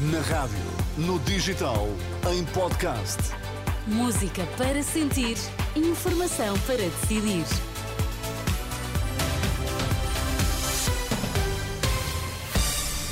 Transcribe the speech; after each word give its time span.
Na 0.00 0.20
rádio, 0.20 0.56
no 0.96 1.18
digital, 1.18 1.88
em 2.32 2.44
podcast. 2.44 3.18
Música 3.84 4.46
para 4.56 4.80
sentir, 4.80 5.36
informação 5.74 6.56
para 6.60 6.76
decidir. 6.76 7.44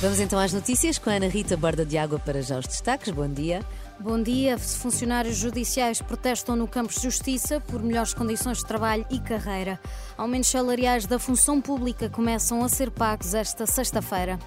Vamos 0.00 0.20
então 0.20 0.38
às 0.38 0.54
notícias 0.54 0.96
com 0.96 1.10
a 1.10 1.16
Ana 1.16 1.28
Rita 1.28 1.54
Borda 1.54 1.84
de 1.84 1.98
Água 1.98 2.18
para 2.18 2.40
já 2.40 2.58
os 2.58 2.66
destaques. 2.66 3.12
Bom 3.12 3.28
dia. 3.28 3.60
Bom 3.98 4.22
dia. 4.22 4.58
Funcionários 4.58 5.36
judiciais 5.36 6.00
protestam 6.00 6.56
no 6.56 6.66
Campos 6.66 6.94
de 6.94 7.02
Justiça 7.02 7.60
por 7.60 7.82
melhores 7.82 8.14
condições 8.14 8.56
de 8.56 8.64
trabalho 8.64 9.04
e 9.10 9.20
carreira. 9.20 9.78
Aumentos 10.16 10.48
salariais 10.48 11.04
da 11.04 11.18
função 11.18 11.60
pública 11.60 12.08
começam 12.08 12.64
a 12.64 12.70
ser 12.70 12.90
pagos 12.90 13.34
esta 13.34 13.66
sexta-feira. 13.66 14.38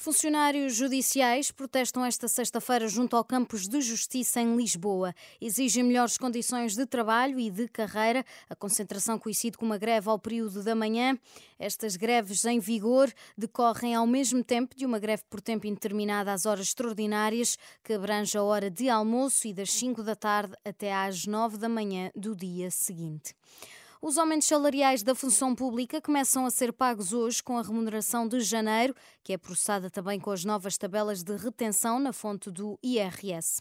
Funcionários 0.00 0.76
judiciais 0.76 1.50
protestam 1.50 2.04
esta 2.04 2.28
sexta-feira 2.28 2.86
junto 2.86 3.16
ao 3.16 3.24
Campos 3.24 3.66
de 3.66 3.80
Justiça 3.80 4.40
em 4.40 4.54
Lisboa. 4.54 5.12
Exigem 5.40 5.82
melhores 5.82 6.16
condições 6.16 6.76
de 6.76 6.86
trabalho 6.86 7.36
e 7.40 7.50
de 7.50 7.66
carreira. 7.66 8.24
A 8.48 8.54
concentração 8.54 9.18
coincide 9.18 9.58
com 9.58 9.66
uma 9.66 9.76
greve 9.76 10.08
ao 10.08 10.16
período 10.16 10.62
da 10.62 10.72
manhã. 10.72 11.18
Estas 11.58 11.96
greves 11.96 12.44
em 12.44 12.60
vigor 12.60 13.12
decorrem 13.36 13.96
ao 13.96 14.06
mesmo 14.06 14.44
tempo 14.44 14.76
de 14.76 14.86
uma 14.86 15.00
greve 15.00 15.24
por 15.28 15.40
tempo 15.40 15.66
indeterminado 15.66 16.30
às 16.30 16.46
horas 16.46 16.68
extraordinárias, 16.68 17.58
que 17.82 17.92
abrange 17.92 18.38
a 18.38 18.42
hora 18.44 18.70
de 18.70 18.88
almoço 18.88 19.48
e 19.48 19.52
das 19.52 19.72
5 19.72 20.04
da 20.04 20.14
tarde 20.14 20.54
até 20.64 20.94
às 20.94 21.26
9 21.26 21.56
da 21.56 21.68
manhã 21.68 22.12
do 22.14 22.36
dia 22.36 22.70
seguinte. 22.70 23.34
Os 24.00 24.16
aumentos 24.16 24.46
salariais 24.46 25.02
da 25.02 25.12
função 25.12 25.56
pública 25.56 26.00
começam 26.00 26.46
a 26.46 26.52
ser 26.52 26.72
pagos 26.72 27.12
hoje 27.12 27.42
com 27.42 27.58
a 27.58 27.62
remuneração 27.62 28.28
de 28.28 28.40
janeiro, 28.40 28.94
que 29.24 29.32
é 29.32 29.38
processada 29.38 29.90
também 29.90 30.20
com 30.20 30.30
as 30.30 30.44
novas 30.44 30.78
tabelas 30.78 31.24
de 31.24 31.36
retenção 31.36 31.98
na 31.98 32.12
fonte 32.12 32.48
do 32.48 32.78
IRS. 32.80 33.60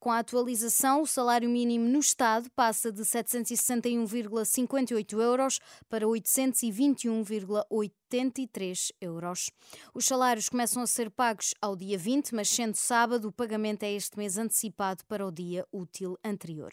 Com 0.00 0.10
a 0.10 0.18
atualização, 0.18 1.02
o 1.02 1.06
salário 1.06 1.48
mínimo 1.48 1.88
no 1.88 2.00
Estado 2.00 2.50
passa 2.50 2.90
de 2.90 3.02
761,58 3.02 5.20
euros 5.20 5.60
para 5.88 6.04
821,83 6.04 8.90
euros. 9.00 9.52
Os 9.94 10.04
salários 10.04 10.48
começam 10.48 10.82
a 10.82 10.86
ser 10.88 11.12
pagos 11.12 11.54
ao 11.62 11.76
dia 11.76 11.96
20, 11.96 12.34
mas 12.34 12.48
sendo 12.48 12.74
sábado, 12.74 13.28
o 13.28 13.32
pagamento 13.32 13.84
é 13.84 13.92
este 13.92 14.18
mês 14.18 14.36
antecipado 14.36 15.04
para 15.06 15.24
o 15.24 15.30
dia 15.30 15.64
útil 15.72 16.18
anterior. 16.24 16.72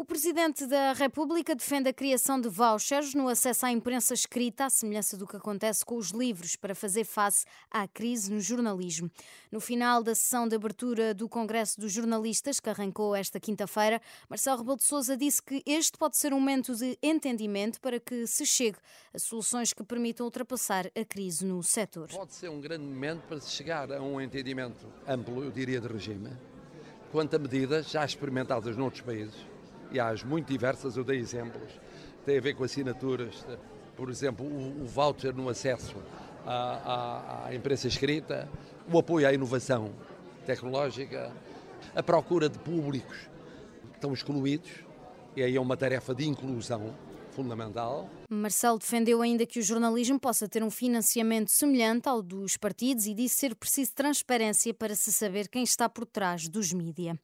O 0.00 0.04
Presidente 0.10 0.64
da 0.64 0.94
República 0.94 1.54
defende 1.54 1.90
a 1.90 1.92
criação 1.92 2.40
de 2.40 2.48
vouchers 2.48 3.12
no 3.12 3.28
acesso 3.28 3.66
à 3.66 3.70
imprensa 3.70 4.14
escrita, 4.14 4.64
à 4.64 4.70
semelhança 4.70 5.14
do 5.14 5.26
que 5.26 5.36
acontece 5.36 5.84
com 5.84 5.94
os 5.96 6.08
livros, 6.08 6.56
para 6.56 6.74
fazer 6.74 7.04
face 7.04 7.44
à 7.70 7.86
crise 7.86 8.32
no 8.32 8.40
jornalismo. 8.40 9.10
No 9.52 9.60
final 9.60 10.02
da 10.02 10.14
sessão 10.14 10.48
de 10.48 10.56
abertura 10.56 11.12
do 11.12 11.28
Congresso 11.28 11.78
dos 11.78 11.92
Jornalistas, 11.92 12.58
que 12.58 12.70
arrancou 12.70 13.14
esta 13.14 13.38
quinta-feira, 13.38 14.00
Marcelo 14.26 14.56
Rebelo 14.60 14.78
de 14.78 14.84
Sousa 14.84 15.18
disse 15.18 15.42
que 15.42 15.62
este 15.66 15.98
pode 15.98 16.16
ser 16.16 16.32
um 16.32 16.40
momento 16.40 16.74
de 16.74 16.98
entendimento 17.02 17.78
para 17.78 18.00
que 18.00 18.26
se 18.26 18.46
chegue 18.46 18.78
a 19.12 19.18
soluções 19.18 19.74
que 19.74 19.84
permitam 19.84 20.24
ultrapassar 20.24 20.86
a 20.98 21.04
crise 21.04 21.44
no 21.44 21.62
setor. 21.62 22.08
Pode 22.08 22.32
ser 22.32 22.48
um 22.48 22.58
grande 22.58 22.86
momento 22.86 23.20
para 23.28 23.38
se 23.38 23.50
chegar 23.50 23.92
a 23.92 24.00
um 24.00 24.18
entendimento 24.18 24.90
amplo, 25.06 25.44
eu 25.44 25.50
diria, 25.50 25.78
de 25.78 25.88
regime, 25.88 26.30
quanto 27.12 27.36
a 27.36 27.38
medidas 27.38 27.90
já 27.90 28.02
experimentadas 28.02 28.78
noutros 28.78 29.02
países 29.02 29.49
e 29.90 29.98
as 29.98 30.22
muito 30.22 30.48
diversas, 30.48 30.96
eu 30.96 31.04
dei 31.04 31.18
exemplos, 31.18 31.70
tem 32.24 32.38
a 32.38 32.40
ver 32.40 32.54
com 32.54 32.64
assinaturas, 32.64 33.44
por 33.96 34.10
exemplo, 34.10 34.46
o, 34.46 34.82
o 34.82 34.86
voucher 34.86 35.34
no 35.34 35.48
acesso 35.48 35.96
à, 36.46 36.52
à, 36.54 37.46
à 37.46 37.54
imprensa 37.54 37.88
escrita, 37.88 38.48
o 38.92 38.98
apoio 38.98 39.26
à 39.26 39.32
inovação 39.32 39.92
tecnológica, 40.46 41.32
a 41.94 42.02
procura 42.02 42.48
de 42.48 42.58
públicos 42.58 43.28
que 43.90 43.96
estão 43.96 44.12
excluídos, 44.12 44.70
e 45.36 45.42
aí 45.42 45.56
é 45.56 45.60
uma 45.60 45.76
tarefa 45.76 46.14
de 46.14 46.26
inclusão 46.26 46.94
fundamental. 47.30 48.08
Marcelo 48.28 48.78
defendeu 48.78 49.22
ainda 49.22 49.46
que 49.46 49.60
o 49.60 49.62
jornalismo 49.62 50.18
possa 50.18 50.48
ter 50.48 50.62
um 50.62 50.70
financiamento 50.70 51.50
semelhante 51.50 52.08
ao 52.08 52.20
dos 52.22 52.56
partidos 52.56 53.06
e 53.06 53.14
disse 53.14 53.36
ser 53.36 53.54
preciso 53.54 53.92
transparência 53.94 54.74
para 54.74 54.94
se 54.94 55.12
saber 55.12 55.48
quem 55.48 55.62
está 55.62 55.88
por 55.88 56.04
trás 56.04 56.48
dos 56.48 56.72
mídia 56.72 57.18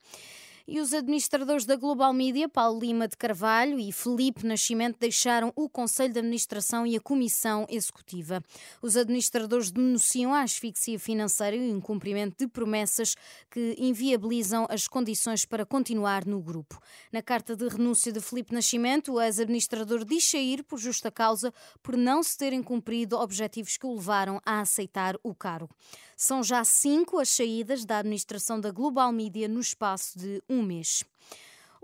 e 0.69 0.81
os 0.81 0.93
administradores 0.93 1.65
da 1.65 1.77
Global 1.77 2.12
Media, 2.12 2.49
Paulo 2.49 2.81
Lima 2.81 3.06
de 3.06 3.16
Carvalho 3.16 3.78
e 3.78 3.93
Felipe 3.93 4.44
Nascimento, 4.44 4.99
deixaram 4.99 5.53
o 5.54 5.69
Conselho 5.69 6.12
de 6.12 6.19
Administração 6.19 6.87
e 6.87 6.97
a 6.97 7.00
Comissão 7.00 7.66
Executiva. 7.69 8.43
Os 8.82 8.97
administradores 8.97 9.71
denunciam 9.71 10.34
a 10.34 10.43
asfixia 10.43 10.99
financeira 10.99 11.55
e 11.55 11.60
o 11.60 11.76
incumprimento 11.76 12.37
de 12.38 12.49
promessas 12.49 13.15
que 13.50 13.76
inviabilizam 13.78 14.66
as 14.69 14.88
condições 14.88 15.44
para 15.44 15.65
continuar 15.65 16.26
no 16.26 16.41
grupo. 16.41 16.81
Na 17.12 17.22
carta 17.22 17.55
de 17.55 17.69
renúncia 17.69 18.10
de 18.10 18.21
Felipe 18.21 18.53
Nascimento, 18.53 19.12
o 19.12 19.21
ex-administrador 19.21 20.05
diz 20.05 20.28
sair 20.28 20.65
por 20.65 20.78
justa 20.78 21.10
causa 21.10 21.53
por 21.82 21.97
não 21.97 22.22
se 22.22 22.37
terem 22.37 22.62
cumprido 22.62 23.16
objetivos 23.16 23.76
que 23.76 23.87
o 23.87 23.94
levaram 23.94 24.41
a 24.44 24.60
aceitar 24.60 25.16
o 25.22 25.34
cargo. 25.34 25.71
São 26.16 26.43
já 26.43 26.65
cinco 26.65 27.19
as 27.19 27.28
saídas 27.28 27.84
da 27.84 27.99
administração 27.99 28.59
da 28.59 28.71
Global 28.71 29.12
Media 29.12 29.47
no 29.47 29.60
espaço 29.60 30.19
de 30.19 30.43
um 30.49 30.56
mês. 30.62 31.05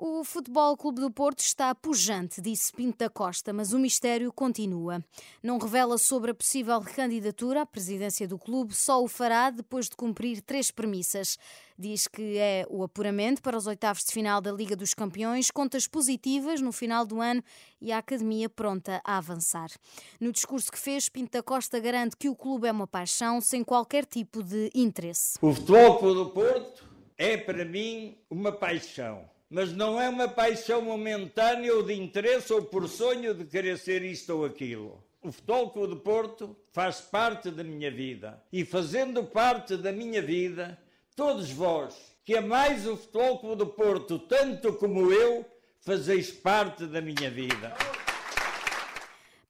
O 0.04 0.24
Futebol 0.24 0.76
Clube 0.76 1.00
do 1.00 1.10
Porto 1.10 1.40
está 1.40 1.72
pujante, 1.74 2.40
disse 2.40 2.72
Pinto 2.72 2.98
da 2.98 3.08
Costa, 3.08 3.52
mas 3.52 3.72
o 3.72 3.78
mistério 3.78 4.32
continua. 4.32 5.04
Não 5.42 5.58
revela 5.58 5.96
sobre 5.96 6.30
a 6.32 6.34
possível 6.34 6.80
recandidatura 6.80 7.62
à 7.62 7.66
presidência 7.66 8.26
do 8.26 8.36
clube, 8.38 8.74
só 8.74 9.00
o 9.00 9.06
fará 9.06 9.50
depois 9.50 9.88
de 9.88 9.94
cumprir 9.94 10.40
três 10.40 10.72
premissas. 10.72 11.38
Diz 11.78 12.08
que 12.08 12.36
é 12.38 12.66
o 12.68 12.82
apuramento 12.82 13.42
para 13.42 13.56
os 13.56 13.66
oitavos 13.66 14.02
de 14.04 14.12
final 14.12 14.40
da 14.40 14.50
Liga 14.50 14.74
dos 14.74 14.94
Campeões, 14.94 15.50
contas 15.50 15.86
positivas 15.86 16.60
no 16.60 16.72
final 16.72 17.06
do 17.06 17.20
ano 17.20 17.42
e 17.80 17.92
a 17.92 17.98
academia 17.98 18.48
pronta 18.48 19.00
a 19.04 19.18
avançar. 19.18 19.70
No 20.18 20.32
discurso 20.32 20.72
que 20.72 20.78
fez, 20.78 21.08
Pinto 21.08 21.32
da 21.32 21.42
Costa 21.42 21.78
garante 21.78 22.16
que 22.16 22.28
o 22.28 22.34
clube 22.34 22.66
é 22.66 22.72
uma 22.72 22.86
paixão 22.86 23.40
sem 23.40 23.62
qualquer 23.62 24.06
tipo 24.06 24.42
de 24.42 24.70
interesse. 24.74 25.38
O 25.40 25.54
Futebol 25.54 25.98
Clube 25.98 26.14
do 26.14 26.30
Porto 26.30 26.81
é 27.16 27.36
para 27.36 27.64
mim 27.64 28.16
uma 28.30 28.52
paixão. 28.52 29.28
Mas 29.48 29.72
não 29.72 30.00
é 30.00 30.08
uma 30.08 30.28
paixão 30.28 30.80
momentânea 30.80 31.74
ou 31.74 31.82
de 31.82 31.92
interesse 31.94 32.52
ou 32.52 32.62
por 32.62 32.88
sonho 32.88 33.34
de 33.34 33.44
querer 33.44 33.76
ser 33.78 34.02
isto 34.02 34.30
ou 34.36 34.44
aquilo. 34.44 35.02
O 35.22 35.30
Futebol 35.30 35.70
Clube 35.70 35.94
de 35.94 36.00
Porto 36.00 36.56
faz 36.72 37.00
parte 37.00 37.50
da 37.50 37.62
minha 37.62 37.90
vida. 37.90 38.42
E 38.52 38.64
fazendo 38.64 39.22
parte 39.24 39.76
da 39.76 39.92
minha 39.92 40.22
vida, 40.22 40.78
todos 41.14 41.50
vós 41.50 41.94
que 42.24 42.36
amais 42.36 42.86
o 42.86 42.96
Futebol 42.96 43.38
Clube 43.38 43.64
de 43.64 43.70
Porto 43.72 44.18
tanto 44.18 44.72
como 44.74 45.12
eu, 45.12 45.44
fazeis 45.80 46.30
parte 46.30 46.86
da 46.86 47.00
minha 47.00 47.30
vida. 47.30 47.74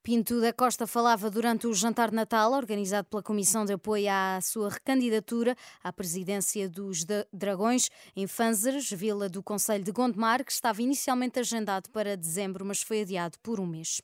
Pinto 0.03 0.41
da 0.41 0.53
Costa 0.53 0.85
falava 0.85 1.31
durante 1.31 1.69
o 1.69 1.73
jantar 1.73 2.11
de 2.11 2.17
Natal, 2.17 2.55
organizado 2.55 3.07
pela 3.07 3.23
Comissão 3.23 3.65
de 3.65 3.75
Apoio 3.75 4.11
à 4.11 4.41
sua 4.43 4.69
recandidatura 4.69 5.57
à 5.81 5.93
presidência 5.93 6.69
dos 6.69 7.05
Dragões, 7.33 7.89
em 8.17 8.27
Fanzeres, 8.27 8.91
vila 8.91 9.29
do 9.29 9.45
Conselho 9.45 9.85
de 9.85 9.93
Gondomar, 9.93 10.45
que 10.45 10.51
estava 10.51 10.83
inicialmente 10.83 11.39
agendado 11.39 11.89
para 11.91 12.17
dezembro, 12.17 12.65
mas 12.65 12.83
foi 12.83 13.03
adiado 13.03 13.39
por 13.45 13.61
um 13.61 13.67
mês. 13.67 14.03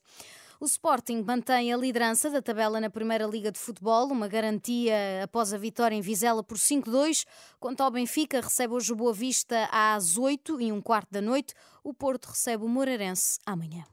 O 0.61 0.67
Sporting 0.67 1.25
mantém 1.27 1.73
a 1.73 1.77
liderança 1.77 2.31
da 2.31 2.41
tabela 2.41 2.81
na 2.81 2.89
Primeira 2.89 3.27
Liga 3.27 3.51
de 3.51 3.59
Futebol, 3.59 4.07
uma 4.07 4.29
garantia 4.29 4.95
após 5.25 5.53
a 5.53 5.59
vitória 5.59 5.97
em 5.97 6.01
Vizela 6.01 6.45
por 6.45 6.59
5-2. 6.59 7.25
Quanto 7.59 7.81
ao 7.81 7.91
Benfica, 7.91 8.41
recebe 8.41 8.73
hoje 8.73 8.93
o 8.93 8.97
Boa 8.97 9.13
Vista 9.13 9.69
às 9.73 10.17
8 10.17 10.61
e 10.61 10.71
um 10.71 10.81
quarto 10.81 11.11
da 11.11 11.21
noite. 11.21 11.55
O 11.83 11.93
Porto 11.93 12.27
recebe 12.27 12.65
o 12.65 12.69
Moreirense 12.69 13.41
amanhã. 13.45 13.85